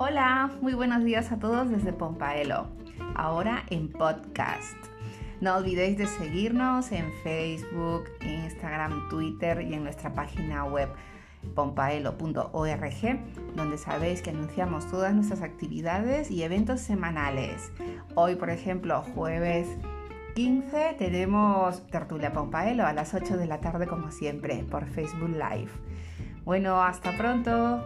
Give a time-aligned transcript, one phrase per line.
[0.00, 2.68] Hola, muy buenos días a todos desde Pompaelo,
[3.16, 4.76] ahora en podcast.
[5.40, 10.88] No olvidéis de seguirnos en Facebook, Instagram, Twitter y en nuestra página web
[11.56, 17.72] pompaelo.org, donde sabéis que anunciamos todas nuestras actividades y eventos semanales.
[18.14, 19.66] Hoy, por ejemplo, jueves
[20.36, 25.72] 15, tenemos Tertulia Pompaelo a las 8 de la tarde, como siempre, por Facebook Live.
[26.44, 27.84] Bueno, hasta pronto.